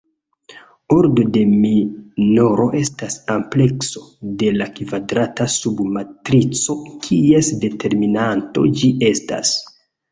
Ordo 0.93 1.25
de 1.35 1.43
minoro 1.65 2.65
estas 2.79 3.19
amplekso 3.35 4.03
de 4.41 4.51
la 4.57 4.69
kvadrata 4.81 5.49
sub-matrico 5.59 6.81
kies 7.07 7.57
determinanto 7.67 8.71
ĝi 8.81 8.95
estas. 9.15 9.57